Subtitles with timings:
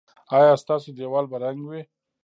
[0.37, 1.81] ایا ستاسو دیوال به رنګ وي؟